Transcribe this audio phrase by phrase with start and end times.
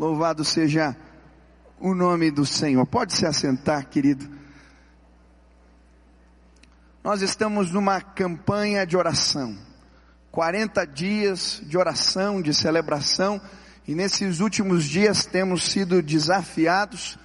[0.00, 0.96] Louvado seja
[1.78, 2.86] o nome do Senhor.
[2.86, 4.26] Pode se assentar, querido.
[7.04, 9.58] Nós estamos numa campanha de oração.
[10.30, 13.38] 40 dias de oração, de celebração,
[13.86, 17.18] e nesses últimos dias temos sido desafiados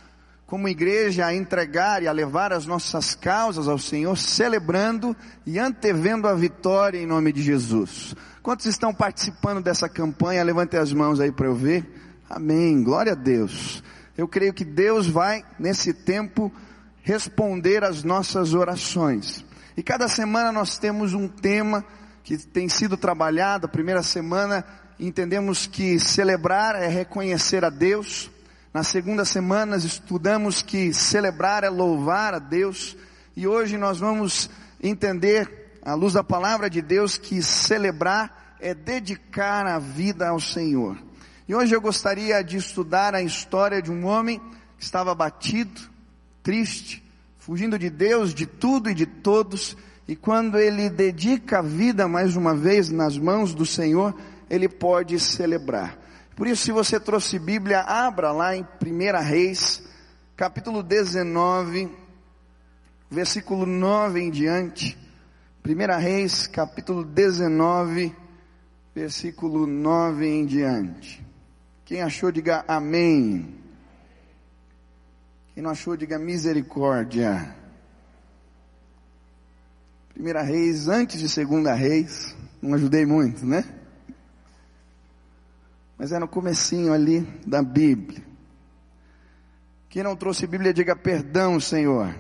[0.46, 5.16] como igreja a entregar e a levar as nossas causas ao Senhor, celebrando
[5.46, 8.14] e antevendo a vitória em nome de Jesus.
[8.44, 10.44] Quantos estão participando dessa campanha?
[10.44, 12.04] Levante as mãos aí para eu ver.
[12.36, 12.84] Amém.
[12.84, 13.82] Glória a Deus.
[14.18, 16.52] Eu creio que Deus vai, nesse tempo,
[17.02, 19.46] responder às nossas orações.
[19.78, 21.86] E cada semana nós temos um tema
[22.26, 23.68] que tem sido trabalhado.
[23.68, 24.66] A primeira semana
[25.00, 28.30] entendemos que celebrar é reconhecer a Deus.
[28.74, 32.98] Na segunda semana estudamos que celebrar é louvar a Deus.
[33.34, 34.50] E hoje nós vamos
[34.84, 41.05] entender, à luz da palavra de Deus, que celebrar é dedicar a vida ao Senhor.
[41.48, 44.42] E hoje eu gostaria de estudar a história de um homem
[44.80, 45.80] que estava abatido,
[46.42, 47.04] triste,
[47.38, 52.36] fugindo de Deus, de tudo e de todos, e quando ele dedica a vida mais
[52.36, 54.16] uma vez nas mãos do Senhor,
[54.50, 56.00] ele pode celebrar.
[56.36, 59.84] Por isso, se você trouxe Bíblia, abra lá em 1 Reis,
[60.36, 61.92] capítulo 19,
[63.10, 64.98] versículo 9 em diante.
[65.64, 68.16] 1 Reis, capítulo 19,
[68.96, 71.26] versículo 9 em diante.
[71.86, 73.56] Quem achou, diga amém.
[75.54, 77.56] Quem não achou, diga misericórdia.
[80.20, 83.64] 1 Reis, antes de 2 Reis, não ajudei muito, né?
[85.98, 88.24] mas é no comecinho ali da Bíblia.
[89.90, 92.14] Quem não trouxe Bíblia, diga perdão, Senhor.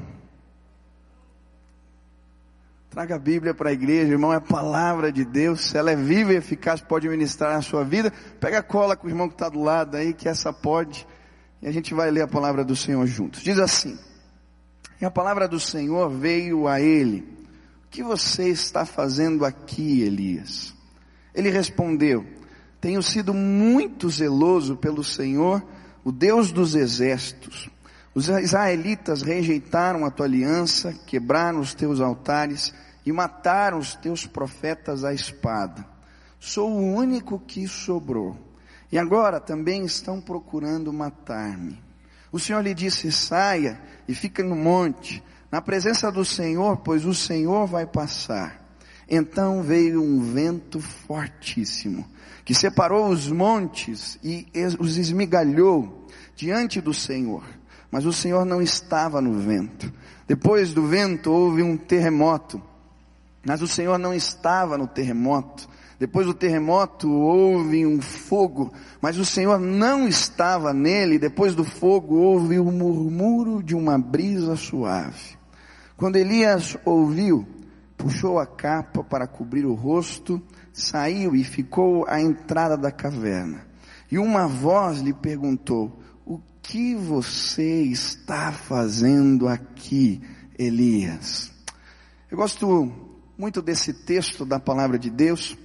[2.95, 6.31] Traga a Bíblia para a igreja, irmão, é a palavra de Deus, ela é viva
[6.31, 8.09] e eficaz, pode ministrar na sua vida.
[8.39, 11.05] Pega a cola com o irmão que está do lado aí, que essa pode,
[11.61, 13.41] e a gente vai ler a palavra do Senhor juntos.
[13.41, 13.99] Diz assim:
[15.01, 17.19] E a palavra do Senhor veio a ele:
[17.85, 20.73] O que você está fazendo aqui, Elias?
[21.33, 22.25] Ele respondeu:
[22.79, 25.61] tenho sido muito zeloso pelo Senhor,
[26.01, 27.69] o Deus dos exércitos.
[28.13, 32.73] Os israelitas rejeitaram a tua aliança, quebraram os teus altares
[33.05, 35.85] e mataram os teus profetas à espada.
[36.39, 38.37] Sou o único que sobrou.
[38.91, 41.81] E agora também estão procurando matar-me.
[42.31, 47.13] O Senhor lhe disse: saia e fica no monte, na presença do Senhor, pois o
[47.13, 48.63] Senhor vai passar.
[49.07, 52.05] Então veio um vento fortíssimo
[52.43, 54.47] que separou os montes e
[54.79, 57.43] os esmigalhou diante do Senhor.
[57.89, 59.91] Mas o Senhor não estava no vento.
[60.27, 62.61] Depois do vento houve um terremoto.
[63.45, 65.69] Mas o Senhor não estava no terremoto.
[65.99, 71.17] Depois do terremoto houve um fogo, mas o Senhor não estava nele.
[71.17, 75.37] Depois do fogo houve o um murmúrio de uma brisa suave.
[75.95, 77.47] Quando Elias ouviu,
[77.95, 80.41] puxou a capa para cobrir o rosto
[80.75, 83.65] saiu e ficou à entrada da caverna.
[84.11, 90.21] E uma voz lhe perguntou: O que você está fazendo aqui,
[90.59, 91.51] Elias?
[92.29, 92.91] Eu gosto
[93.37, 95.57] muito desse texto da palavra de Deus,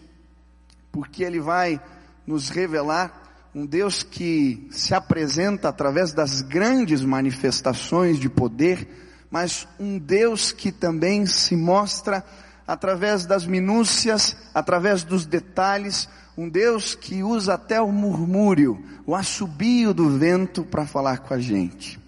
[0.90, 1.80] porque ele vai
[2.26, 8.88] nos revelar um Deus que se apresenta através das grandes manifestações de poder,
[9.30, 12.24] mas um Deus que também se mostra
[12.66, 19.92] através das minúcias, através dos detalhes, um Deus que usa até o murmúrio, o assobio
[19.92, 21.98] do vento para falar com a gente.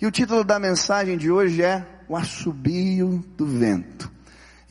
[0.00, 4.10] E o título da mensagem de hoje é O Assobio do Vento.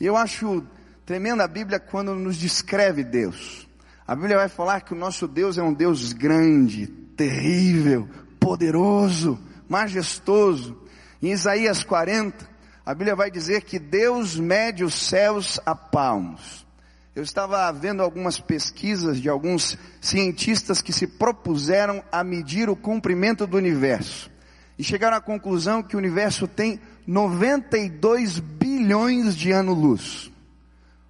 [0.02, 0.64] E eu acho
[1.06, 3.68] tremenda a Bíblia quando nos descreve Deus.
[4.04, 8.08] A Bíblia vai falar que o nosso Deus é um Deus grande, terrível,
[8.40, 10.76] poderoso, majestoso.
[11.22, 12.50] Em Isaías 40,
[12.84, 16.66] a Bíblia vai dizer que Deus mede os céus a palmos.
[17.14, 23.46] Eu estava vendo algumas pesquisas de alguns cientistas que se propuseram a medir o comprimento
[23.46, 24.28] do universo.
[24.76, 30.30] E chegaram à conclusão que o universo tem 92 bilhões de anos-luz.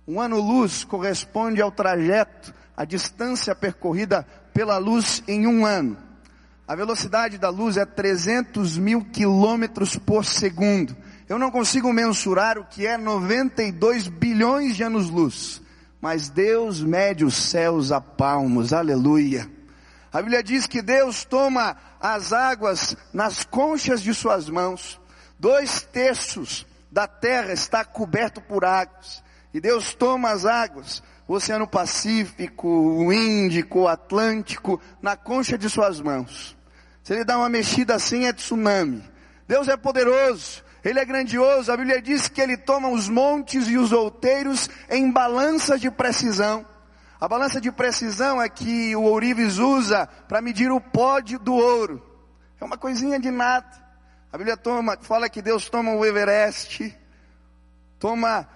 [0.07, 5.97] Um ano-luz corresponde ao trajeto, a distância percorrida pela luz em um ano.
[6.67, 10.97] A velocidade da luz é 300 mil quilômetros por segundo.
[11.29, 15.63] Eu não consigo mensurar o que é 92 bilhões de anos-luz,
[16.01, 19.49] mas Deus mede os céus a palmos, aleluia.
[20.13, 25.01] A Bíblia diz que Deus toma as águas nas conchas de suas mãos,
[25.43, 31.67] dois terços da terra está coberto por águas, E Deus toma as águas, o Oceano
[31.67, 36.57] Pacífico, o Índico, o Atlântico, na concha de suas mãos.
[37.03, 39.03] Se ele dá uma mexida assim, é tsunami.
[39.49, 41.73] Deus é poderoso, Ele é grandioso.
[41.73, 46.65] A Bíblia diz que Ele toma os montes e os outeiros em balanças de precisão.
[47.21, 52.01] A balança de precisão é que o ourives usa para medir o pó do ouro.
[52.61, 53.82] É uma coisinha de nada.
[54.33, 56.99] A Bíblia toma, fala que Deus toma o Everest,
[57.99, 58.49] toma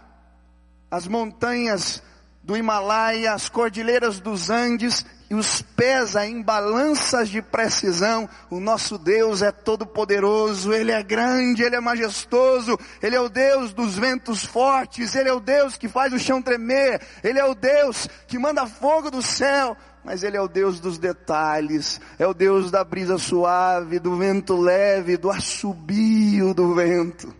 [0.90, 2.02] as montanhas
[2.43, 8.26] do Himalaia, as cordilheiras dos Andes e os pesa em balanças de precisão.
[8.49, 13.28] O nosso Deus é todo poderoso, Ele é grande, Ele é majestoso, Ele é o
[13.28, 17.44] Deus dos ventos fortes, Ele é o Deus que faz o chão tremer, Ele é
[17.44, 19.76] o Deus que manda fogo do céu,
[20.06, 24.56] mas Ele é o Deus dos detalhes, é o Deus da brisa suave, do vento
[24.56, 27.35] leve, do assobio do vento.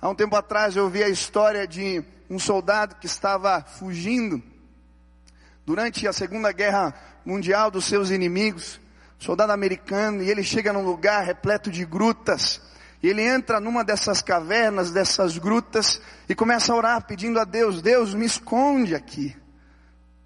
[0.00, 4.42] Há um tempo atrás eu vi a história de um soldado que estava fugindo
[5.66, 8.80] durante a Segunda Guerra Mundial dos seus inimigos,
[9.18, 12.62] soldado americano, e ele chega num lugar repleto de grutas,
[13.02, 17.82] e ele entra numa dessas cavernas, dessas grutas, e começa a orar pedindo a Deus,
[17.82, 19.36] Deus me esconde aqui.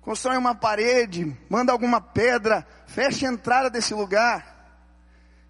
[0.00, 4.56] Constrói uma parede, manda alguma pedra, fecha a entrada desse lugar.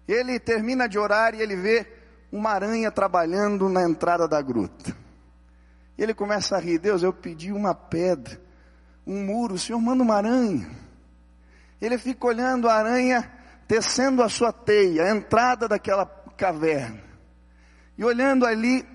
[0.07, 1.87] Ele termina de orar e ele vê
[2.31, 4.95] uma aranha trabalhando na entrada da gruta.
[5.97, 8.49] Ele começa a rir, Deus, eu pedi uma pedra
[9.09, 10.69] um muro, o Senhor manda uma aranha.
[11.81, 13.29] Ele fica olhando a aranha
[13.67, 16.05] tecendo a sua teia, a entrada daquela
[16.37, 17.01] caverna.
[17.97, 18.87] E olhando ali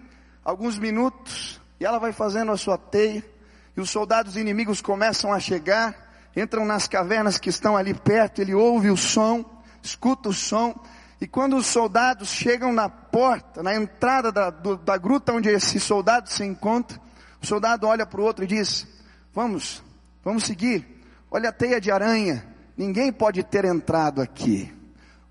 [0.45, 3.25] alguns minutos, e ela vai fazendo a sua teia,
[3.77, 5.95] e os soldados inimigos começam a chegar,
[6.37, 9.45] entram nas cavernas que estão ali perto, ele ouve o som,
[9.83, 10.75] escuta o som,
[11.21, 15.81] e quando os soldados chegam na porta, na entrada da, do, da gruta onde esse
[15.81, 17.01] soldado se encontra,
[17.43, 18.87] o soldado olha para o outro e diz:
[19.33, 19.83] Vamos,
[20.25, 20.87] Vamos seguir.
[21.31, 22.43] Olha a teia de aranha.
[22.75, 24.73] Ninguém pode ter entrado aqui.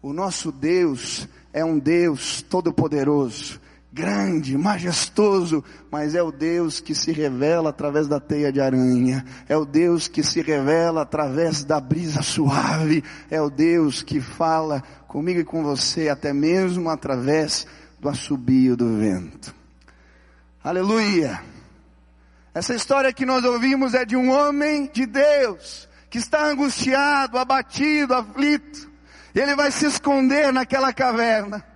[0.01, 3.59] O nosso Deus é um Deus todo-poderoso,
[3.93, 9.55] grande, majestoso, mas é o Deus que se revela através da teia de aranha, é
[9.55, 15.41] o Deus que se revela através da brisa suave, é o Deus que fala comigo
[15.41, 17.67] e com você até mesmo através
[17.99, 19.53] do assobio do vento.
[20.63, 21.39] Aleluia!
[22.51, 28.15] Essa história que nós ouvimos é de um homem de Deus que está angustiado, abatido,
[28.15, 28.91] aflito.
[29.35, 31.72] Ele vai se esconder naquela caverna.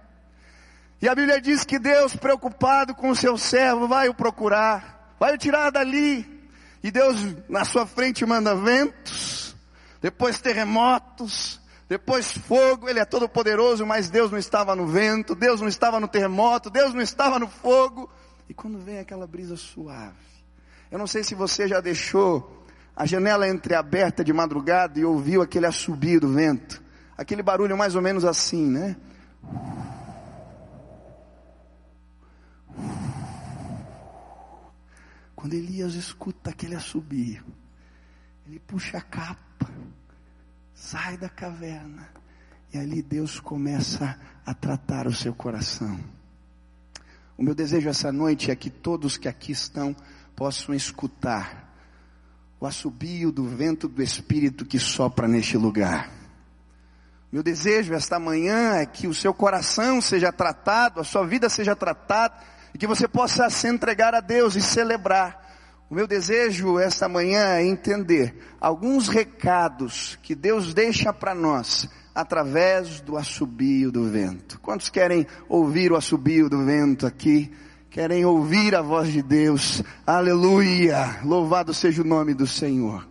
[1.01, 5.35] E a Bíblia diz que Deus, preocupado com o seu servo, vai o procurar, vai
[5.35, 6.25] o tirar dali.
[6.83, 7.17] E Deus
[7.47, 9.55] na sua frente manda ventos,
[10.01, 12.89] depois terremotos, depois fogo.
[12.89, 16.69] Ele é todo poderoso, mas Deus não estava no vento, Deus não estava no terremoto,
[16.69, 18.09] Deus não estava no fogo.
[18.49, 20.15] E quando vem aquela brisa suave,
[20.89, 22.65] eu não sei se você já deixou
[22.95, 26.81] a janela entreaberta de madrugada e ouviu aquele assobio do vento.
[27.15, 28.95] Aquele barulho mais ou menos assim, né?
[35.37, 37.45] Quando Elias escuta aquele assobio,
[38.47, 39.69] ele puxa a capa,
[40.73, 42.09] sai da caverna,
[42.73, 45.99] e ali Deus começa a tratar o seu coração.
[47.37, 49.95] O meu desejo essa noite é que todos que aqui estão
[50.35, 51.71] possam escutar
[52.59, 56.09] o assobio do vento do Espírito que sopra neste lugar.
[57.31, 61.75] Meu desejo esta manhã é que o seu coração seja tratado, a sua vida seja
[61.75, 65.45] tratada, e que você possa se entregar a Deus e celebrar.
[65.89, 72.99] O meu desejo esta manhã é entender alguns recados que Deus deixa para nós através
[72.99, 74.59] do assobio do vento.
[74.59, 77.51] Quantos querem ouvir o assobio do vento aqui?
[77.97, 79.81] querem ouvir a voz de Deus.
[80.05, 81.19] Aleluia!
[81.23, 83.07] Louvado seja o nome do Senhor.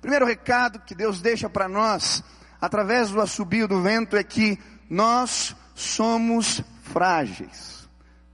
[0.00, 2.24] Primeiro recado que Deus deixa para nós,
[2.58, 7.81] através do assobio do vento, é que nós somos frágeis.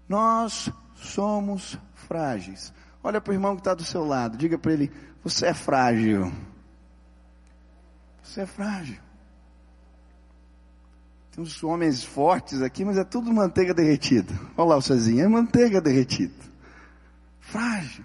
[0.09, 2.73] Nós somos frágeis.
[3.03, 4.91] Olha para o irmão que está do seu lado, diga para ele:
[5.23, 6.33] Você é frágil.
[8.23, 8.99] Você é frágil.
[11.31, 14.35] Tem uns homens fortes aqui, mas é tudo manteiga derretida.
[14.57, 16.35] Olha lá o Cezinho, é manteiga derretida.
[17.41, 18.05] Frágil.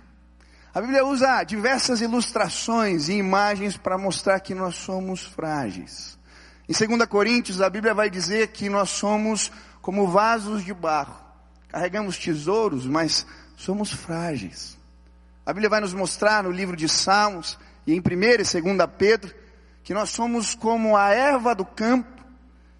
[0.73, 6.17] A Bíblia usa diversas ilustrações e imagens para mostrar que nós somos frágeis.
[6.67, 11.22] Em 2 Coríntios, a Bíblia vai dizer que nós somos como vasos de barro.
[11.73, 13.25] Carregamos tesouros, mas
[13.57, 14.77] somos frágeis.
[15.43, 19.33] A Bíblia vai nos mostrar no livro de Salmos e em 1 e 2 Pedro
[19.83, 22.23] que nós somos como a erva do campo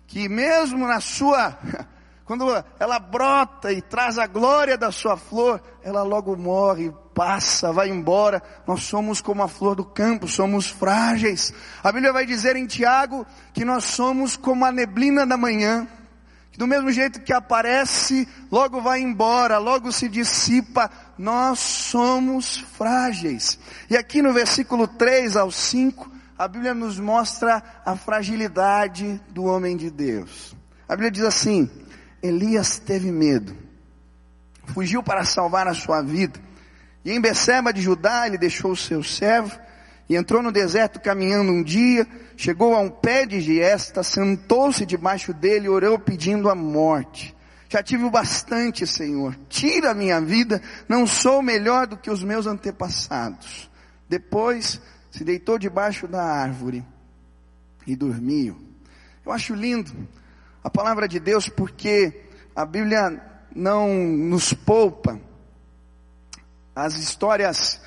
[0.06, 1.58] que mesmo na sua,
[2.24, 2.46] quando
[2.80, 8.44] ela brota e traz a glória da sua flor, ela logo morre passa, vai embora.
[8.68, 11.52] Nós somos como a flor do campo, somos frágeis.
[11.84, 15.88] A Bíblia vai dizer em Tiago que nós somos como a neblina da manhã.
[16.54, 20.90] Que do mesmo jeito que aparece, logo vai embora, logo se dissipa.
[21.18, 23.58] Nós somos frágeis.
[23.90, 29.76] E aqui no versículo 3 ao 5, a Bíblia nos mostra a fragilidade do homem
[29.76, 30.56] de Deus.
[30.88, 31.68] A Bíblia diz assim:
[32.22, 33.58] Elias teve medo,
[34.76, 36.40] fugiu para salvar a sua vida,
[37.04, 39.58] e em Beceba de Judá ele deixou o seu servo,
[40.08, 42.08] e entrou no deserto caminhando um dia,
[42.44, 47.34] chegou a um pé de giesta, sentou-se debaixo dele e orou pedindo a morte.
[47.70, 49.34] Já tive o bastante, Senhor.
[49.48, 53.72] Tira a minha vida, não sou melhor do que os meus antepassados.
[54.10, 56.86] Depois se deitou debaixo da árvore
[57.88, 58.58] e dormiu.
[59.26, 59.94] Eu acho lindo
[60.62, 63.22] a palavra de Deus porque a Bíblia
[63.56, 65.18] não nos poupa
[66.76, 67.80] as histórias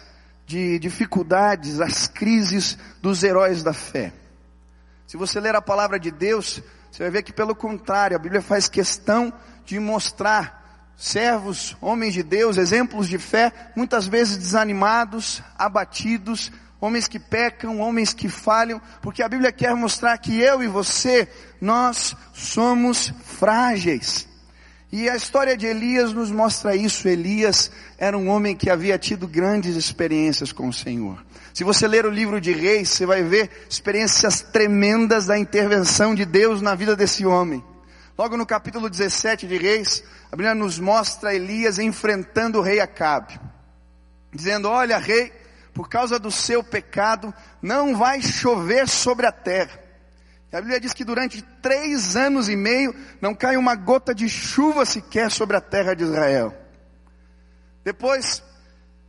[0.46, 4.14] de dificuldades, as crises dos heróis da fé.
[5.06, 6.60] Se você ler a palavra de Deus,
[6.90, 9.32] você vai ver que pelo contrário, a Bíblia faz questão
[9.64, 17.18] de mostrar servos, homens de Deus, exemplos de fé, muitas vezes desanimados, abatidos, homens que
[17.18, 21.28] pecam, homens que falham, porque a Bíblia quer mostrar que eu e você,
[21.60, 24.26] nós somos frágeis.
[24.96, 27.06] E a história de Elias nos mostra isso.
[27.06, 31.22] Elias era um homem que havia tido grandes experiências com o Senhor.
[31.52, 36.24] Se você ler o livro de Reis, você vai ver experiências tremendas da intervenção de
[36.24, 37.62] Deus na vida desse homem.
[38.16, 43.38] Logo no capítulo 17 de Reis, a Bíblia nos mostra Elias enfrentando o rei Acabe,
[44.32, 45.30] dizendo: Olha, rei,
[45.74, 49.78] por causa do seu pecado, não vai chover sobre a terra.
[50.56, 54.86] A Bíblia diz que durante três anos e meio não cai uma gota de chuva
[54.86, 56.56] sequer sobre a terra de Israel.
[57.84, 58.42] Depois,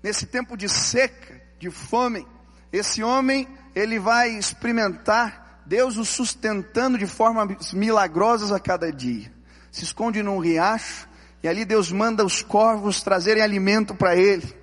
[0.04, 2.27] nesse tempo de seca, de fome,
[2.70, 9.32] esse homem, ele vai experimentar Deus o sustentando de formas milagrosas a cada dia.
[9.72, 11.08] Se esconde num riacho,
[11.42, 14.54] e ali Deus manda os corvos trazerem alimento para ele.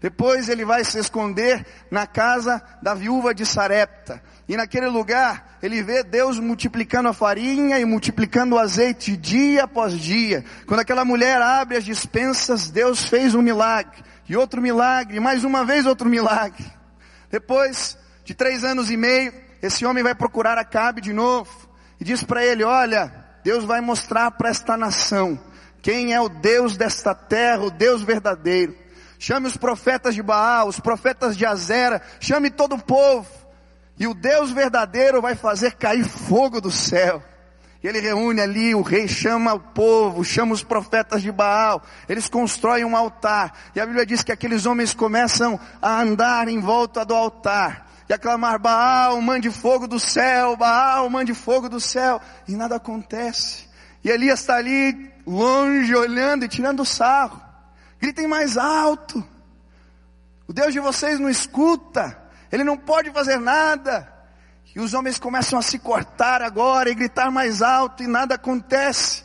[0.00, 4.22] Depois ele vai se esconder na casa da viúva de Sarepta.
[4.48, 9.92] E naquele lugar, ele vê Deus multiplicando a farinha e multiplicando o azeite dia após
[9.92, 10.42] dia.
[10.66, 14.02] Quando aquela mulher abre as dispensas, Deus fez um milagre.
[14.26, 16.64] E outro milagre, mais uma vez outro milagre.
[17.30, 21.68] Depois de três anos e meio, esse homem vai procurar Acabe de novo.
[22.00, 23.12] E diz para ele, olha,
[23.44, 25.38] Deus vai mostrar para esta nação
[25.82, 28.74] quem é o Deus desta terra, o Deus verdadeiro.
[29.18, 33.28] Chame os profetas de Baal, os profetas de Azera, chame todo o povo.
[33.98, 37.22] E o Deus verdadeiro vai fazer cair fogo do céu.
[37.82, 42.84] Ele reúne ali, o rei chama o povo, chama os profetas de Baal, eles constroem
[42.84, 43.52] um altar.
[43.74, 47.88] E a Bíblia diz que aqueles homens começam a andar em volta do altar.
[48.08, 52.20] E a clamar, Baal, mande fogo do céu, Baal, mande fogo do céu.
[52.48, 53.68] E nada acontece.
[54.02, 57.40] E Elias está ali, longe, olhando e tirando sarro.
[58.00, 59.22] Gritem mais alto.
[60.48, 62.27] O Deus de vocês não escuta.
[62.50, 64.12] Ele não pode fazer nada.
[64.74, 69.24] E os homens começam a se cortar agora e gritar mais alto e nada acontece.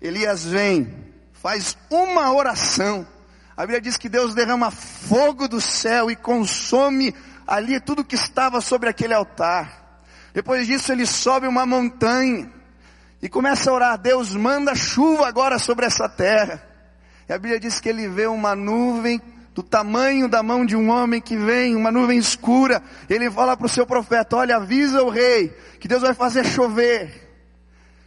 [0.00, 3.06] Elias vem, faz uma oração.
[3.56, 7.14] A Bíblia diz que Deus derrama fogo do céu e consome
[7.46, 10.02] ali tudo que estava sobre aquele altar.
[10.32, 12.50] Depois disso ele sobe uma montanha
[13.22, 16.62] e começa a orar, Deus manda chuva agora sobre essa terra.
[17.28, 19.20] E a Bíblia diz que ele vê uma nuvem
[19.54, 22.82] do tamanho da mão de um homem que vem, uma nuvem escura.
[23.08, 27.22] Ele fala para o seu profeta: Olha, avisa o rei que Deus vai fazer chover.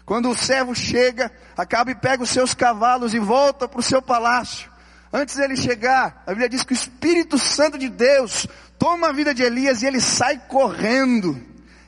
[0.05, 4.01] Quando o servo chega, acaba e pega os seus cavalos e volta para o seu
[4.01, 4.69] palácio.
[5.11, 8.45] Antes dele chegar, a Bíblia diz que o Espírito Santo de Deus
[8.77, 11.41] toma a vida de Elias e ele sai correndo.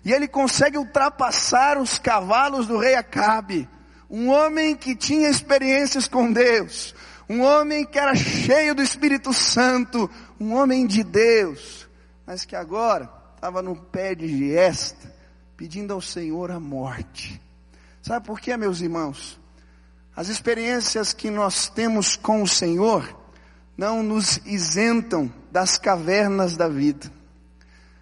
[0.06, 3.68] E ele consegue ultrapassar os cavalos do rei Acabe.
[4.10, 6.96] Um homem que tinha experiências com Deus,
[7.30, 10.10] um homem que era cheio do Espírito Santo,
[10.40, 11.88] um homem de Deus,
[12.26, 15.14] mas que agora estava no pé de giesta,
[15.56, 17.40] pedindo ao Senhor a morte.
[18.02, 19.40] Sabe por quê, meus irmãos?
[20.16, 23.16] As experiências que nós temos com o Senhor
[23.78, 27.12] não nos isentam das cavernas da vida.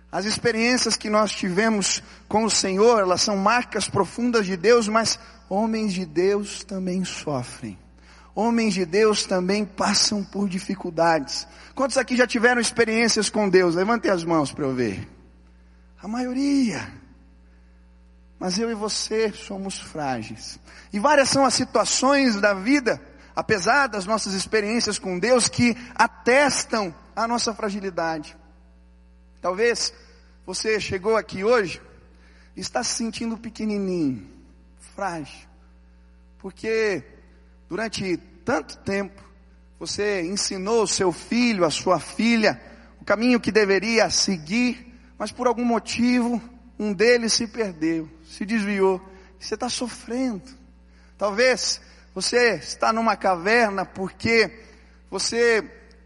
[0.10, 5.19] As experiências que nós tivemos com o Senhor, elas são marcas profundas de Deus, mas
[5.50, 7.77] homens de Deus também sofrem
[8.38, 11.48] homens de Deus também passam por dificuldades.
[11.74, 13.74] Quantos aqui já tiveram experiências com Deus?
[13.74, 15.08] Levantem as mãos para eu ver.
[16.00, 16.88] A maioria.
[18.39, 20.60] Mas eu e você somos frágeis.
[20.94, 23.01] E várias são as situações da vida,
[23.36, 28.38] apesar das nossas experiências com Deus, que atestam a nossa fragilidade.
[29.41, 29.91] Talvez
[30.46, 31.82] você chegou aqui hoje
[32.56, 34.29] e está se sentindo pequenininho,
[34.96, 35.48] frágil,
[36.38, 37.16] porque
[37.69, 39.21] durante tanto tempo
[39.79, 42.59] você ensinou o seu filho, a sua filha,
[43.00, 46.41] o caminho que deveria seguir, mas por algum motivo
[46.79, 49.01] um deles se perdeu, se desviou,
[49.39, 50.43] você está sofrendo.
[51.17, 51.81] Talvez
[52.13, 54.63] você está numa caverna porque
[55.09, 55.63] você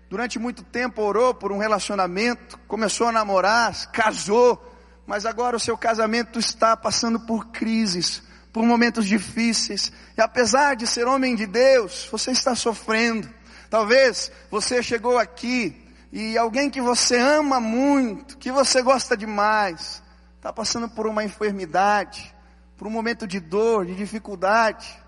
[0.10, 4.62] durante muito tempo orou por um relacionamento, começou a namorar, casou,
[5.08, 10.86] mas agora o seu casamento está passando por crises, por momentos difíceis, e apesar de
[10.86, 13.30] ser homem de Deus, você está sofrendo.
[13.70, 20.04] Talvez você chegou aqui e alguém que você ama muito, que você gosta demais,
[20.36, 22.36] está passando por uma enfermidade,
[22.76, 25.00] por um momento de dor, de dificuldade,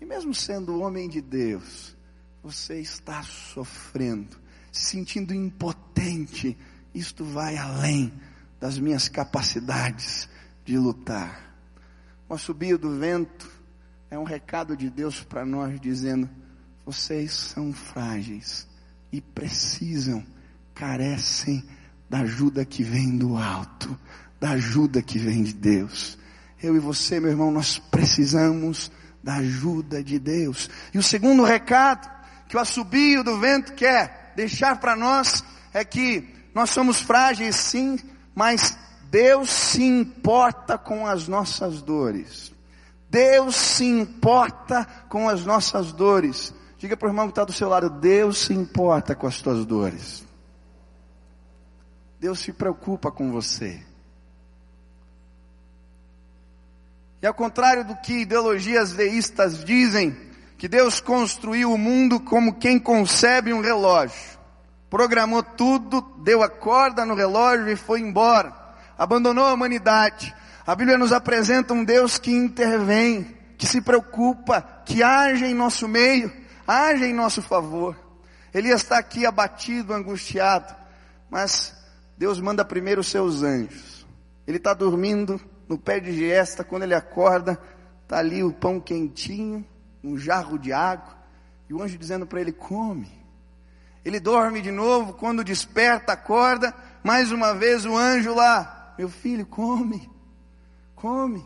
[0.00, 1.96] e mesmo sendo homem de Deus,
[2.42, 4.36] você está sofrendo,
[4.70, 6.58] se sentindo impotente,
[6.94, 8.12] isto vai além
[8.60, 10.28] das minhas capacidades
[10.62, 11.53] de lutar.
[12.28, 13.50] O assobio do vento
[14.10, 16.28] é um recado de Deus para nós dizendo:
[16.84, 18.66] vocês são frágeis
[19.12, 20.24] e precisam,
[20.74, 21.64] carecem
[22.08, 23.98] da ajuda que vem do alto,
[24.40, 26.18] da ajuda que vem de Deus.
[26.62, 28.90] Eu e você, meu irmão, nós precisamos
[29.22, 30.68] da ajuda de Deus.
[30.92, 32.10] E o segundo recado
[32.48, 37.98] que o assobio do vento quer deixar para nós é que nós somos frágeis sim,
[38.34, 38.78] mas
[39.14, 42.52] Deus se importa com as nossas dores.
[43.08, 46.52] Deus se importa com as nossas dores.
[46.78, 49.64] Diga para o irmão que está do seu lado, Deus se importa com as tuas
[49.64, 50.26] dores.
[52.18, 53.80] Deus se preocupa com você.
[57.22, 60.10] E ao contrário do que ideologias deístas dizem,
[60.58, 64.40] que Deus construiu o mundo como quem concebe um relógio.
[64.90, 68.63] Programou tudo, deu a corda no relógio e foi embora.
[68.98, 70.34] Abandonou a humanidade.
[70.66, 75.86] A Bíblia nos apresenta um Deus que intervém, que se preocupa, que age em nosso
[75.86, 76.32] meio,
[76.66, 77.96] age em nosso favor.
[78.52, 80.74] Ele está aqui abatido, angustiado,
[81.28, 81.74] mas
[82.16, 84.06] Deus manda primeiro os seus anjos.
[84.46, 87.58] Ele está dormindo, no pé de giesta, quando ele acorda,
[88.02, 89.64] está ali o pão quentinho,
[90.02, 91.16] um jarro de água,
[91.68, 93.10] e o anjo dizendo para ele: come.
[94.04, 99.46] Ele dorme de novo, quando desperta, acorda, mais uma vez o anjo lá: meu filho,
[99.46, 100.10] come,
[100.94, 101.44] come.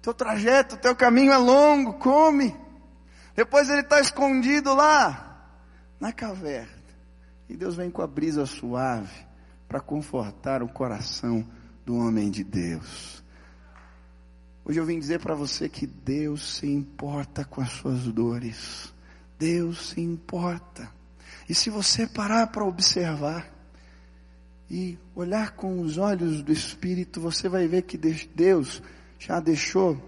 [0.00, 2.56] Teu trajeto, teu caminho é longo, come.
[3.34, 5.50] Depois ele está escondido lá,
[6.00, 6.76] na caverna.
[7.48, 9.26] E Deus vem com a brisa suave
[9.68, 11.46] para confortar o coração
[11.84, 13.22] do homem de Deus.
[14.64, 18.92] Hoje eu vim dizer para você que Deus se importa com as suas dores.
[19.38, 20.90] Deus se importa.
[21.48, 23.55] E se você parar para observar
[24.70, 28.82] e olhar com os olhos do Espírito, você vai ver que Deus
[29.18, 30.00] já deixou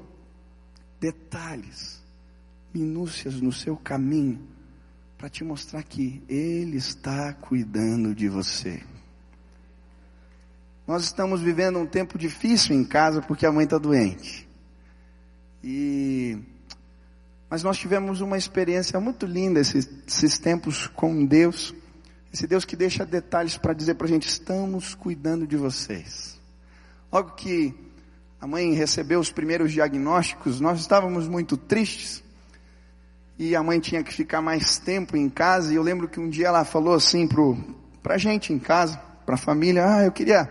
[1.00, 2.02] detalhes,
[2.74, 4.40] minúcias no seu caminho
[5.16, 8.82] para te mostrar que Ele está cuidando de você.
[10.86, 14.48] Nós estamos vivendo um tempo difícil em casa porque a mãe está doente.
[15.62, 16.38] E
[17.50, 21.74] mas nós tivemos uma experiência muito linda esses, esses tempos com Deus.
[22.32, 26.38] Esse Deus que deixa detalhes para dizer para a gente: estamos cuidando de vocês.
[27.12, 27.74] Logo que
[28.40, 32.22] a mãe recebeu os primeiros diagnósticos, nós estávamos muito tristes.
[33.38, 35.72] E a mãe tinha que ficar mais tempo em casa.
[35.72, 37.28] E eu lembro que um dia ela falou assim
[38.02, 40.50] para a gente em casa, para a família: Ah, eu queria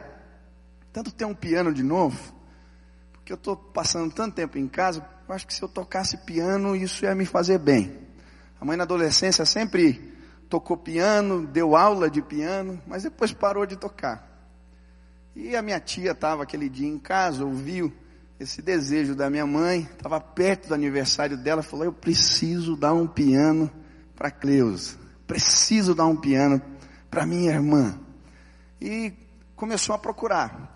[0.92, 2.38] tanto ter um piano de novo
[3.28, 6.74] que eu estou passando tanto tempo em casa, eu acho que se eu tocasse piano,
[6.74, 7.94] isso ia me fazer bem.
[8.60, 10.17] A mãe na adolescência sempre
[10.50, 14.28] tocou piano, deu aula de piano, mas depois parou de tocar.
[15.36, 17.94] E a minha tia estava aquele dia em casa, ouviu
[18.40, 23.08] esse desejo da minha mãe, estava perto do aniversário dela, falou: Eu preciso dar um
[23.08, 23.70] piano
[24.16, 26.62] para Cleusa, preciso dar um piano
[27.10, 28.00] para minha irmã.
[28.82, 29.14] E
[29.56, 30.76] começou a procurar.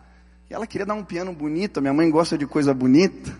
[0.50, 3.36] E ela queria dar um piano bonito, minha mãe gosta de coisa bonita.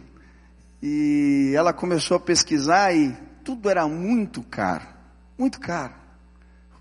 [0.82, 3.12] E ela começou a pesquisar e
[3.44, 4.88] tudo era muito caro,
[5.38, 6.01] muito caro.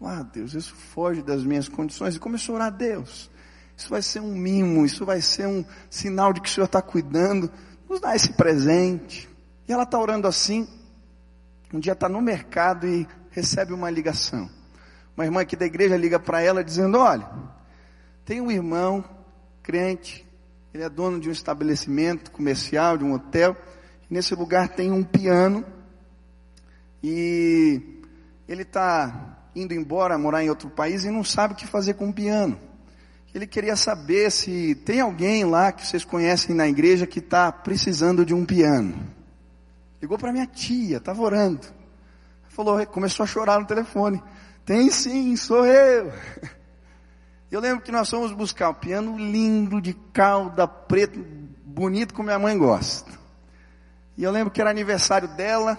[0.02, 2.16] Ah, Deus, isso foge das minhas condições.
[2.16, 3.30] E começou a orar a Deus.
[3.76, 6.80] Isso vai ser um mimo, isso vai ser um sinal de que o Senhor está
[6.80, 7.50] cuidando.
[7.88, 9.28] Nos dá esse presente.
[9.68, 10.66] E ela está orando assim.
[11.72, 14.50] Um dia está no mercado e recebe uma ligação.
[15.16, 17.28] Uma irmã aqui da igreja liga para ela dizendo: Olha,
[18.24, 19.04] tem um irmão
[19.62, 20.26] crente,
[20.72, 23.56] ele é dono de um estabelecimento comercial, de um hotel.
[24.08, 25.64] nesse lugar tem um piano
[27.02, 28.00] e
[28.48, 32.08] ele está indo embora morar em outro país e não sabe o que fazer com
[32.08, 32.58] o piano.
[33.34, 38.24] Ele queria saber se tem alguém lá que vocês conhecem na igreja que está precisando
[38.26, 39.06] de um piano.
[40.02, 41.66] Ligou para minha tia, estava orando.
[42.48, 44.22] Falou, começou a chorar no telefone.
[44.64, 46.12] Tem sim, sou eu.
[47.50, 51.18] Eu lembro que nós fomos buscar um piano lindo, de cauda preta,
[51.64, 53.10] bonito como minha mãe gosta.
[54.16, 55.76] E eu lembro que era aniversário dela,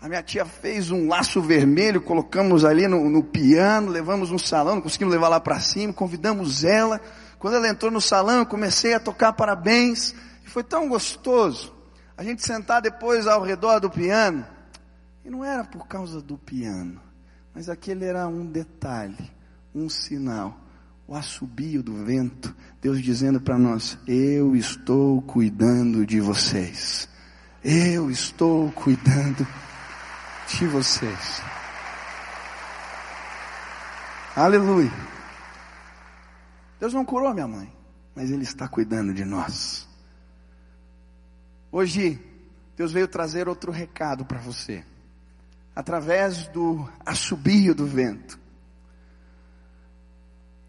[0.00, 4.76] a minha tia fez um laço vermelho, colocamos ali no, no piano, levamos no salão,
[4.76, 6.98] não conseguimos levar lá para cima, convidamos ela.
[7.38, 11.74] Quando ela entrou no salão, eu comecei a tocar parabéns, e foi tão gostoso.
[12.16, 14.46] A gente sentar depois ao redor do piano,
[15.22, 16.98] e não era por causa do piano,
[17.54, 19.30] mas aquele era um detalhe,
[19.74, 20.58] um sinal,
[21.06, 27.06] o assobio do vento, Deus dizendo para nós: Eu estou cuidando de vocês.
[27.62, 29.46] Eu estou cuidando
[30.58, 31.42] de vocês.
[34.36, 34.92] Aleluia.
[36.78, 37.72] Deus não curou minha mãe,
[38.14, 39.88] mas Ele está cuidando de nós.
[41.70, 42.18] Hoje,
[42.76, 44.84] Deus veio trazer outro recado para você,
[45.74, 48.38] através do assobio do vento.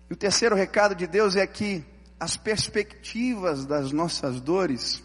[0.09, 1.85] E o terceiro recado de Deus é que
[2.19, 5.01] as perspectivas das nossas dores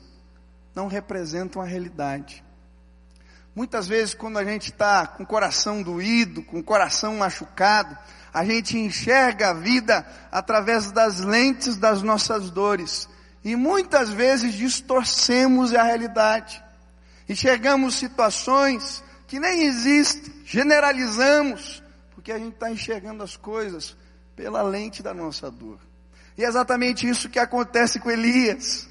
[0.74, 2.44] não representam a realidade.
[3.56, 7.96] Muitas vezes, quando a gente está com o coração doído, com o coração machucado,
[8.30, 13.08] a gente enxerga a vida através das lentes das nossas dores.
[13.42, 16.62] E muitas vezes distorcemos a realidade.
[17.26, 21.82] Enxergamos situações que nem existem, generalizamos,
[22.14, 23.96] porque a gente está enxergando as coisas
[24.36, 25.78] pela lente da nossa dor.
[26.36, 28.86] E é exatamente isso que acontece com Elias.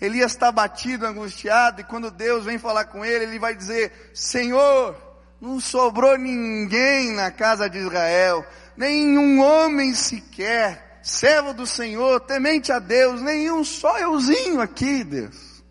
[0.00, 4.96] Elias está batido, angustiado, e quando Deus vem falar com ele, ele vai dizer: Senhor,
[5.40, 8.44] não sobrou ninguém na casa de Israel,
[8.76, 15.62] nenhum homem sequer, servo do Senhor, temente a Deus, nenhum só euzinho aqui, Deus.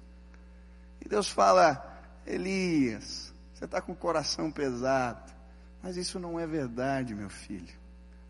[1.03, 1.83] E Deus fala:
[2.25, 5.33] Elias, você está com o coração pesado,
[5.81, 7.73] mas isso não é verdade, meu filho,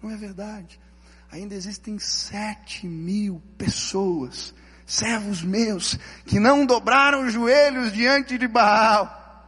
[0.02, 0.80] não é verdade.
[1.30, 4.56] Ainda existem sete mil pessoas
[4.89, 9.45] servos meus, que não dobraram os joelhos diante de Baal.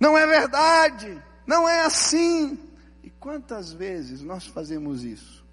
[0.00, 1.16] Não é verdade,
[1.46, 2.58] não é assim.
[3.02, 5.44] E quantas vezes nós fazemos isso?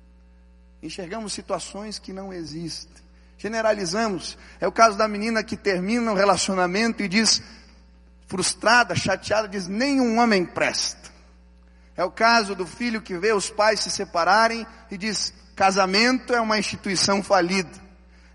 [0.81, 3.03] Enxergamos situações que não existem,
[3.37, 4.37] generalizamos.
[4.59, 7.43] É o caso da menina que termina um relacionamento e diz,
[8.27, 11.13] frustrada, chateada, diz: nenhum homem presta.
[11.95, 16.41] É o caso do filho que vê os pais se separarem e diz: casamento é
[16.41, 17.84] uma instituição falida.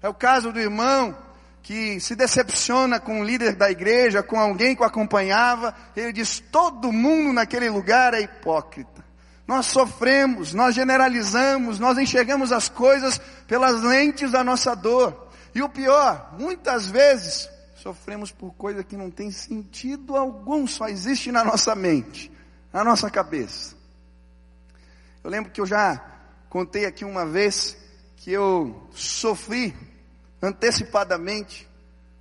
[0.03, 1.17] É o caso do irmão
[1.63, 6.41] que se decepciona com o líder da igreja, com alguém que o acompanhava, ele diz:
[6.41, 9.05] todo mundo naquele lugar é hipócrita.
[9.47, 15.29] Nós sofremos, nós generalizamos, nós enxergamos as coisas pelas lentes da nossa dor.
[15.55, 21.33] E o pior, muitas vezes sofremos por coisa que não tem sentido algum, só existe
[21.33, 22.31] na nossa mente,
[22.73, 23.75] na nossa cabeça.
[25.25, 26.01] Eu lembro que eu já
[26.49, 27.77] contei aqui uma vez
[28.17, 29.75] que eu sofri
[30.43, 31.69] antecipadamente,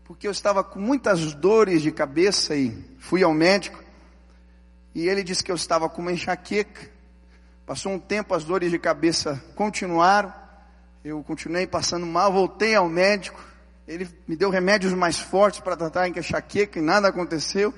[0.04, 3.82] porque eu estava com muitas dores de cabeça e fui ao médico.
[4.94, 6.90] E ele disse que eu estava com uma enxaqueca.
[7.66, 10.34] Passou um tempo, as dores de cabeça continuaram.
[11.04, 13.40] Eu continuei passando mal, voltei ao médico.
[13.88, 17.74] Ele me deu remédios mais fortes para tratar a enxaqueca e nada aconteceu.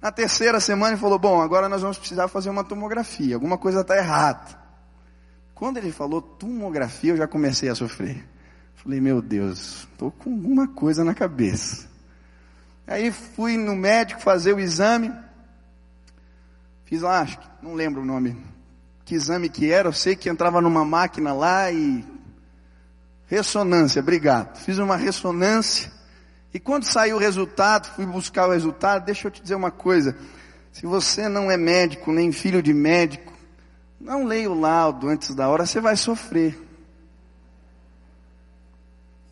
[0.00, 3.36] Na terceira semana ele falou: Bom, agora nós vamos precisar fazer uma tomografia.
[3.36, 4.58] Alguma coisa está errada.
[5.54, 8.24] Quando ele falou tomografia, eu já comecei a sofrer.
[8.76, 11.86] Falei, meu Deus, estou com alguma coisa na cabeça.
[12.86, 15.12] Aí fui no médico fazer o exame.
[16.84, 18.36] Fiz lá, acho que não lembro o nome.
[19.04, 22.04] Que exame que era, eu sei que entrava numa máquina lá e.
[23.26, 24.56] Ressonância, obrigado.
[24.58, 25.90] Fiz uma ressonância.
[26.54, 30.16] E quando saiu o resultado, fui buscar o resultado, deixa eu te dizer uma coisa.
[30.72, 33.32] Se você não é médico, nem filho de médico,
[34.00, 36.65] não leia o laudo antes da hora, você vai sofrer.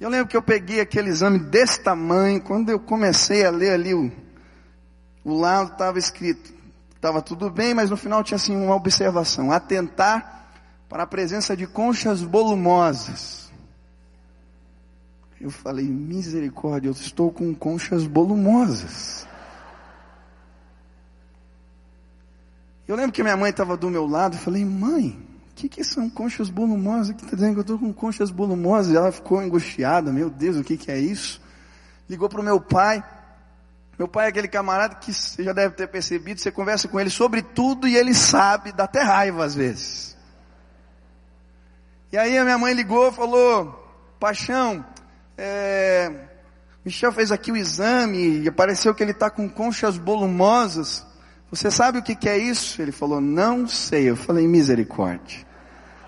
[0.05, 3.95] Eu lembro que eu peguei aquele exame desse tamanho, quando eu comecei a ler ali
[3.95, 4.13] o,
[5.25, 6.53] o lado estava escrito,
[6.95, 10.51] estava tudo bem, mas no final tinha assim uma observação, atentar
[10.91, 13.51] para a presença de conchas volumosas.
[15.41, 19.27] Eu falei, misericórdia, eu estou com conchas volumosas.
[22.87, 25.19] Eu lembro que minha mãe estava do meu lado, eu falei, mãe,
[25.55, 27.15] o que, que são conchas volumosas?
[27.15, 28.93] Que está dizendo que eu estou com conchas volumosas?
[28.93, 31.41] E ela ficou angustiada, meu Deus, o que, que é isso?
[32.11, 33.05] Ligou para o meu pai.
[33.97, 37.09] Meu pai é aquele camarada que você já deve ter percebido, você conversa com ele
[37.09, 40.17] sobre tudo e ele sabe, dá até raiva às vezes.
[42.11, 43.89] E aí a minha mãe ligou falou,
[44.19, 44.85] Paixão,
[45.39, 46.11] é,
[46.85, 51.07] Michel fez aqui o exame e apareceu que ele está com conchas volumosas.
[51.51, 52.81] Você sabe o que, é isso?
[52.83, 54.11] Ele falou, não sei.
[54.11, 55.47] Eu falei, misericórdia.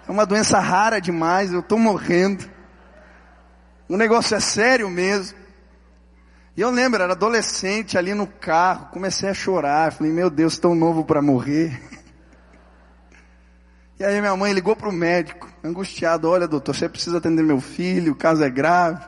[0.08, 2.44] É uma doença rara demais, eu estou morrendo.
[3.88, 5.36] O negócio é sério mesmo.
[6.56, 9.92] E eu lembro, era adolescente ali no carro, comecei a chorar.
[9.92, 11.80] Falei, meu Deus, tão novo para morrer.
[13.98, 17.62] E aí minha mãe ligou para o médico, angustiado, olha doutor, você precisa atender meu
[17.62, 19.02] filho, o caso é grave.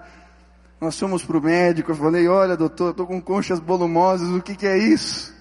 [0.81, 4.57] Nós fomos para o médico, eu falei, olha doutor, estou com conchas volumosas, o que,
[4.57, 5.37] que é isso?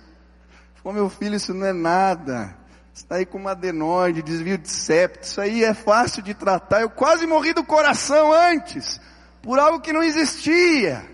[0.88, 2.58] Falou, meu filho, isso não é nada.
[2.94, 6.80] Está aí com uma adenoide, desvio de septo, isso aí é fácil de tratar.
[6.80, 8.98] Eu quase morri do coração antes,
[9.42, 11.06] por algo que não existia.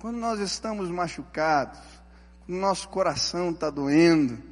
[0.00, 1.78] Quando nós estamos machucados,
[2.44, 4.42] quando nosso coração está doendo,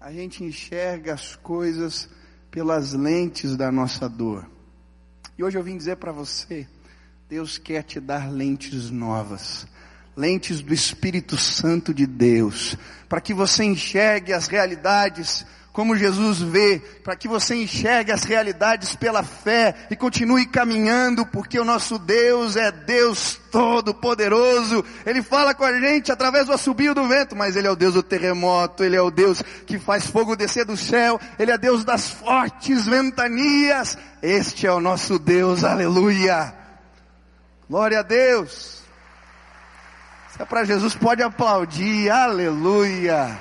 [0.00, 2.08] a gente enxerga as coisas
[2.50, 4.50] pelas lentes da nossa dor.
[5.38, 6.66] E hoje eu vim dizer para você,
[7.28, 9.64] Deus quer te dar lentes novas,
[10.16, 12.76] lentes do Espírito Santo de Deus,
[13.08, 15.44] para que você enxergue as realidades
[15.76, 21.60] como Jesus vê, para que você enxergue as realidades pela fé e continue caminhando, porque
[21.60, 24.82] o nosso Deus é Deus todo-poderoso.
[25.04, 27.92] Ele fala com a gente através do assobio do vento, mas Ele é o Deus
[27.92, 31.84] do terremoto, Ele é o Deus que faz fogo descer do céu, Ele é Deus
[31.84, 33.98] das fortes ventanias.
[34.22, 36.54] Este é o nosso Deus, aleluia.
[37.68, 38.85] Glória a Deus.
[40.36, 43.40] Se é para Jesus, pode aplaudir, aleluia.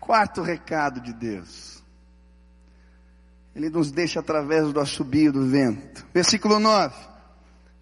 [0.00, 1.84] Quarto recado de Deus.
[3.54, 6.04] Ele nos deixa através do assobio do vento.
[6.12, 6.96] Versículo 9.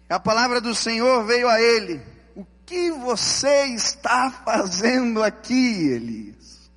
[0.07, 1.99] A palavra do Senhor veio a ele.
[2.35, 6.69] O que você está fazendo aqui, Elias?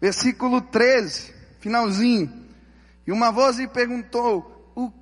[0.00, 2.46] Versículo 13, finalzinho.
[3.06, 4.57] E uma voz lhe perguntou: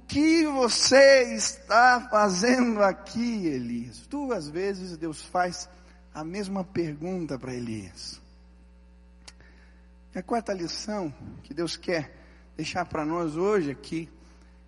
[0.09, 4.07] que você está fazendo aqui, Elias?
[4.07, 5.69] Duas vezes Deus faz
[6.15, 8.21] a mesma pergunta para Elias.
[10.15, 12.11] A quarta lição que Deus quer
[12.57, 14.09] deixar para nós hoje aqui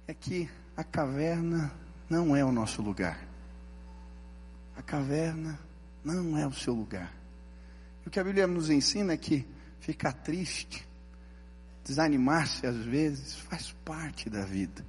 [0.07, 0.47] é que
[0.77, 1.73] a caverna
[2.09, 3.27] não é o nosso lugar.
[4.77, 5.59] A caverna
[6.05, 7.15] não é o seu lugar.
[8.05, 9.47] O que a Bíblia nos ensina é que
[9.81, 10.87] ficar triste,
[11.83, 14.85] desanimar-se às vezes, faz parte da vida.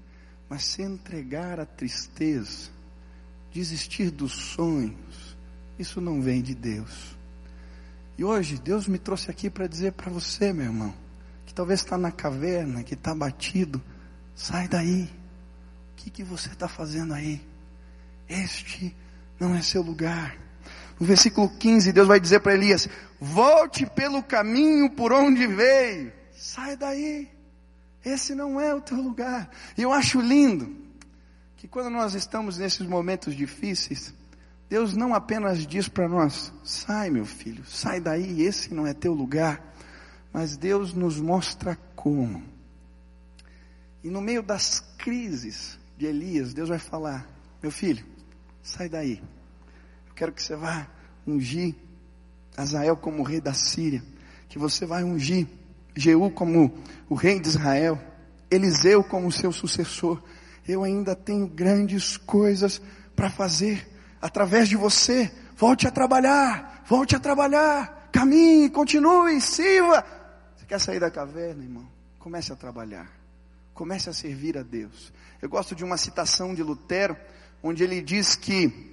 [0.50, 2.70] Mas se entregar à tristeza,
[3.54, 5.38] desistir dos sonhos,
[5.78, 7.16] isso não vem de Deus.
[8.18, 10.94] E hoje Deus me trouxe aqui para dizer para você, meu irmão,
[11.46, 13.82] que talvez está na caverna, que está batido,
[14.36, 15.04] sai daí.
[15.94, 17.42] O que, que você está fazendo aí?
[18.28, 18.96] Este
[19.40, 20.38] não é seu lugar.
[21.00, 26.76] No versículo 15, Deus vai dizer para Elias: volte pelo caminho por onde veio, sai
[26.76, 27.30] daí.
[28.04, 29.50] Esse não é o teu lugar.
[29.78, 30.76] E eu acho lindo
[31.58, 34.14] que quando nós estamos nesses momentos difíceis,
[34.70, 39.14] Deus não apenas diz para nós: sai, meu filho, sai daí, esse não é teu
[39.14, 39.62] lugar.
[40.32, 42.44] Mas Deus nos mostra como.
[44.04, 47.28] E no meio das crises de Elias, Deus vai falar:
[47.62, 48.06] meu filho,
[48.62, 49.22] sai daí.
[50.08, 50.88] Eu quero que você vá
[51.26, 51.76] ungir
[52.56, 54.04] Azael como rei da Síria.
[54.48, 55.48] Que você vai ungir
[55.96, 56.74] Jeú como
[57.10, 58.00] o rei de Israel.
[58.50, 60.22] Eliseu como seu sucessor.
[60.68, 62.82] Eu ainda tenho grandes coisas
[63.16, 63.88] para fazer
[64.22, 65.32] através de você.
[65.56, 70.06] Volte a trabalhar, volte a trabalhar, caminhe, continue, sirva.
[70.56, 71.88] Você quer sair da caverna, irmão?
[72.18, 73.12] Comece a trabalhar,
[73.74, 75.12] comece a servir a Deus.
[75.42, 77.18] Eu gosto de uma citação de Lutero,
[77.62, 78.90] onde ele diz que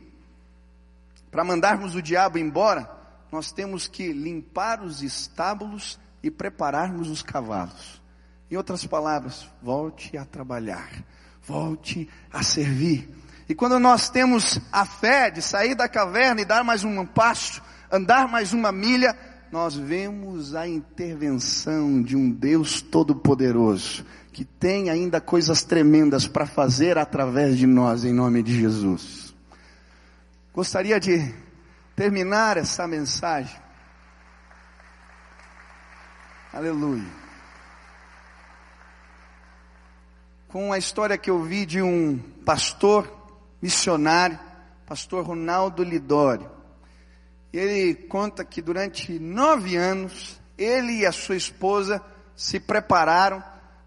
[1.30, 2.90] para mandarmos o diabo embora,
[3.30, 8.02] nós temos que limpar os estábulos e prepararmos os cavalos.
[8.50, 10.90] Em outras palavras, volte a trabalhar,
[11.46, 13.08] volte a servir.
[13.48, 17.62] E quando nós temos a fé de sair da caverna e dar mais um passo,
[17.90, 19.16] andar mais uma milha,
[19.52, 26.98] nós vemos a intervenção de um Deus todo-poderoso, que tem ainda coisas tremendas para fazer
[26.98, 29.32] através de nós, em nome de Jesus.
[30.52, 31.32] Gostaria de
[31.94, 33.65] terminar essa mensagem.
[36.56, 37.04] Aleluia.
[40.48, 42.16] Com a história que eu vi de um
[42.46, 43.14] pastor
[43.60, 44.40] missionário,
[44.86, 46.50] pastor Ronaldo Lidório.
[47.52, 52.02] Ele conta que durante nove anos, ele e a sua esposa
[52.34, 53.44] se prepararam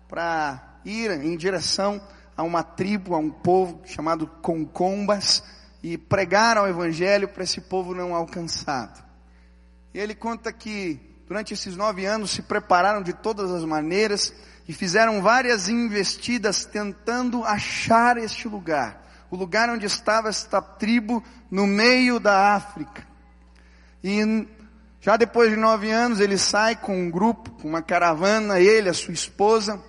[0.08, 1.99] para ir em direção
[2.38, 5.43] a uma tribo, a um povo chamado Concombas
[5.82, 9.03] e pregaram o evangelho para esse povo não alcançado.
[9.91, 14.34] Ele conta que durante esses nove anos se prepararam de todas as maneiras
[14.68, 21.68] e fizeram várias investidas tentando achar este lugar, o lugar onde estava esta tribo no
[21.68, 23.08] meio da África.
[24.04, 24.48] E
[25.00, 28.94] já depois de nove anos ele sai com um grupo, com uma caravana, ele, a
[28.94, 29.80] sua esposa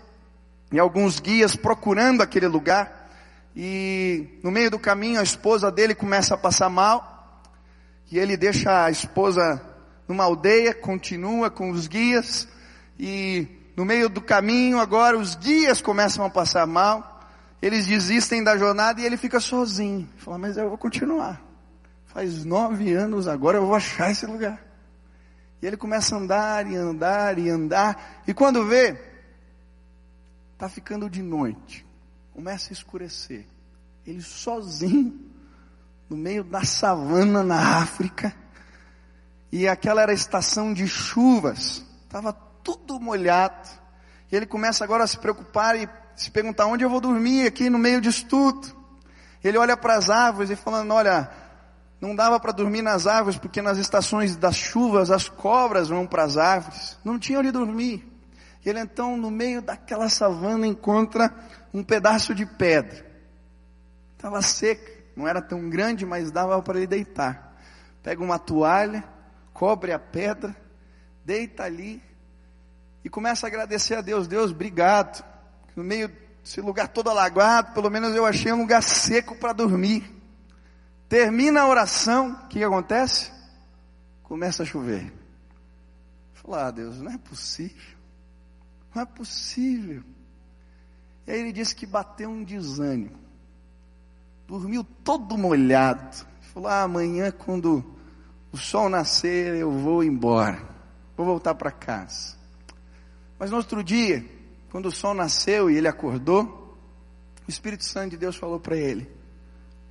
[0.70, 3.08] e alguns guias procurando aquele lugar.
[3.56, 7.40] E no meio do caminho a esposa dele começa a passar mal.
[8.12, 9.69] E ele deixa a esposa
[10.10, 12.48] numa aldeia, continua com os guias.
[12.98, 13.46] E
[13.76, 17.20] no meio do caminho agora os guias começam a passar mal.
[17.62, 20.08] Eles desistem da jornada e ele fica sozinho.
[20.16, 21.40] Fala, mas eu vou continuar.
[22.06, 24.60] Faz nove anos agora eu vou achar esse lugar.
[25.62, 28.22] E ele começa a andar e andar e andar.
[28.26, 28.98] E quando vê,
[30.54, 31.86] está ficando de noite
[32.40, 33.46] começa a escurecer.
[34.06, 35.20] Ele sozinho,
[36.08, 38.34] no meio da savana na África,
[39.52, 43.68] e aquela era a estação de chuvas, estava tudo molhado.
[44.30, 47.68] E ele começa agora a se preocupar e se perguntar onde eu vou dormir aqui
[47.68, 48.76] no meio disso tudo.
[49.42, 51.30] Ele olha para as árvores e falando, olha,
[52.00, 56.24] não dava para dormir nas árvores porque nas estações das chuvas as cobras vão para
[56.24, 56.98] as árvores.
[57.04, 58.06] Não tinha onde dormir.
[58.64, 61.34] E ele então, no meio daquela savana, encontra
[61.72, 63.06] um pedaço de pedra.
[64.16, 67.56] Estava seca, não era tão grande, mas dava para ele deitar.
[68.02, 69.02] Pega uma toalha,
[69.60, 70.56] cobre a pedra,
[71.22, 72.02] deita ali
[73.04, 74.26] e começa a agradecer a Deus.
[74.26, 75.22] Deus, obrigado.
[75.76, 76.10] No meio
[76.42, 80.10] desse lugar todo alagado, pelo menos eu achei um lugar seco para dormir.
[81.10, 83.30] Termina a oração, o que, que acontece?
[84.22, 85.12] Começa a chover.
[86.32, 87.98] Falar, ah, Deus, não é possível.
[88.94, 90.02] Não é possível.
[91.26, 93.20] E aí ele disse que bateu um desânimo.
[94.46, 96.24] Dormiu todo molhado.
[96.54, 97.99] Falou: ah, amanhã, quando
[98.52, 100.60] o sol nascer, eu vou embora.
[101.16, 102.36] Vou voltar para casa.
[103.38, 104.24] Mas no outro dia,
[104.70, 106.78] quando o sol nasceu e ele acordou,
[107.46, 109.10] o Espírito Santo de Deus falou para ele: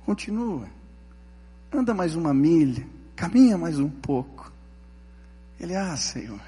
[0.04, 0.68] continua,
[1.72, 4.52] anda mais uma milha, caminha mais um pouco.
[5.58, 6.40] Ele, ah, Senhor.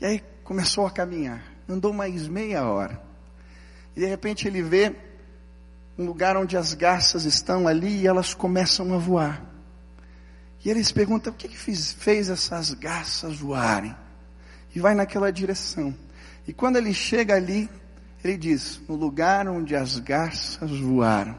[0.00, 3.02] E aí começou a caminhar, andou mais meia hora.
[3.96, 4.94] E de repente ele vê
[5.98, 9.53] um lugar onde as garças estão ali e elas começam a voar.
[10.64, 13.94] E ele se pergunta: o que, que fez, fez essas garças voarem?
[14.74, 15.94] E vai naquela direção.
[16.46, 17.68] E quando ele chega ali,
[18.22, 21.36] ele diz: no lugar onde as garças voaram,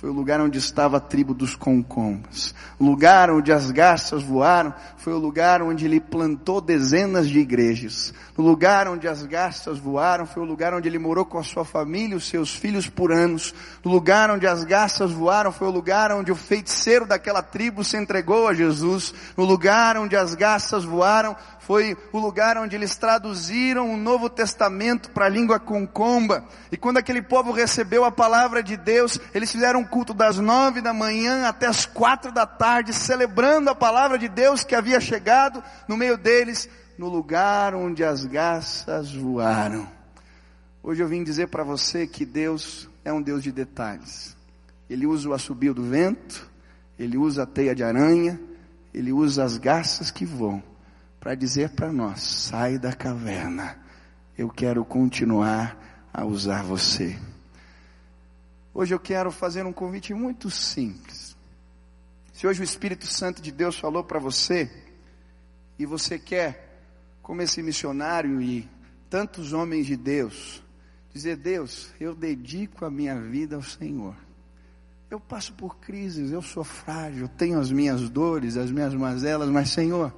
[0.00, 2.54] foi o lugar onde estava a tribo dos concombas.
[2.78, 8.14] O lugar onde as garças voaram foi o lugar onde ele plantou dezenas de igrejas.
[8.36, 11.64] O lugar onde as garças voaram foi o lugar onde ele morou com a sua
[11.64, 13.52] família e os seus filhos por anos.
[13.84, 17.96] O lugar onde as garças voaram foi o lugar onde o feiticeiro daquela tribo se
[17.96, 19.12] entregou a Jesus.
[19.36, 21.34] O lugar onde as garças voaram
[21.68, 26.42] foi o lugar onde eles traduziram o Novo Testamento para a língua concomba.
[26.72, 30.80] E quando aquele povo recebeu a palavra de Deus, eles fizeram um culto das nove
[30.80, 35.62] da manhã até as quatro da tarde, celebrando a palavra de Deus que havia chegado
[35.86, 39.86] no meio deles, no lugar onde as garças voaram.
[40.82, 44.34] Hoje eu vim dizer para você que Deus é um Deus de detalhes.
[44.88, 46.48] Ele usa o assobio do vento,
[46.98, 48.40] ele usa a teia de aranha,
[48.94, 50.62] ele usa as garças que voam
[51.28, 53.78] para dizer para nós: sai da caverna,
[54.38, 57.18] eu quero continuar a usar você.
[58.72, 61.36] Hoje eu quero fazer um convite muito simples.
[62.32, 64.70] Se hoje o Espírito Santo de Deus falou para você,
[65.78, 66.80] e você quer,
[67.20, 68.66] como esse missionário e
[69.10, 70.64] tantos homens de Deus,
[71.12, 74.16] dizer: Deus, eu dedico a minha vida ao Senhor.
[75.10, 79.68] Eu passo por crises, eu sou frágil, tenho as minhas dores, as minhas mazelas, mas
[79.68, 80.10] Senhor,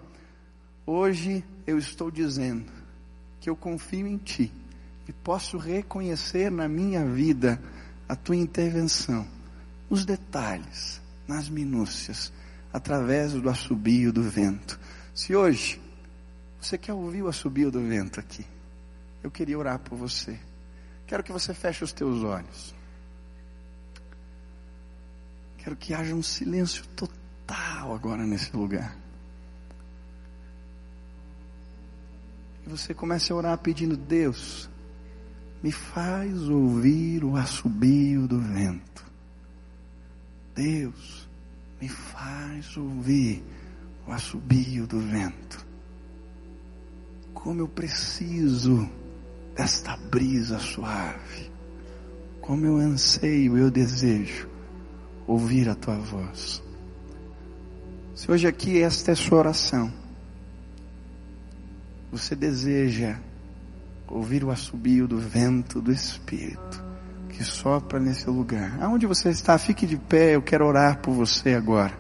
[0.87, 2.71] Hoje eu estou dizendo
[3.41, 4.53] que eu confio em Ti
[5.09, 7.61] e posso reconhecer na minha vida
[8.09, 9.27] a Tua intervenção,
[9.89, 12.33] nos detalhes, nas minúcias,
[12.73, 14.79] através do assobio do vento.
[15.15, 15.81] Se hoje
[16.61, 18.45] você quer ouvir o assobio do vento aqui,
[19.23, 20.39] eu queria orar por você.
[21.07, 22.75] Quero que você feche os teus olhos.
[25.59, 28.97] Quero que haja um silêncio total agora nesse lugar.
[32.71, 34.71] Você comece a orar pedindo: Deus,
[35.63, 39.05] me faz ouvir o assobio do vento.
[40.55, 41.29] Deus,
[41.81, 43.43] me faz ouvir
[44.07, 45.67] o assobio do vento.
[47.33, 48.89] Como eu preciso
[49.55, 51.51] desta brisa suave.
[52.41, 54.49] como eu anseio, eu desejo
[55.27, 56.63] ouvir a tua voz.
[58.15, 59.93] Se hoje aqui esta é a sua oração,
[62.11, 63.17] você deseja
[64.09, 66.91] ouvir o assobio do vento do Espírito
[67.41, 68.77] que sopra nesse lugar.
[68.83, 71.99] Aonde você está, fique de pé, eu quero orar por você agora.